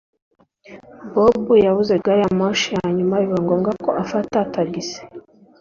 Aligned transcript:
Bob 1.13 1.45
yabuze 1.65 1.93
gari 2.03 2.21
ya 2.23 2.31
moshi 2.39 2.67
ya 2.77 2.87
nyuma 2.97 3.15
biba 3.21 3.37
ngombwa 3.43 3.71
ko 3.83 3.89
afata 4.03 4.35
tagisi. 4.53 4.99